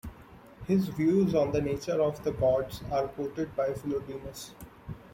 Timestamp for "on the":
1.35-1.61